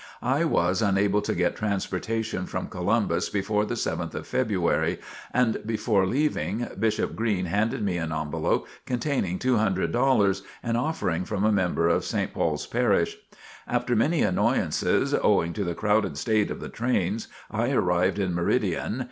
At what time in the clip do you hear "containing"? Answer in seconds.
8.87-9.37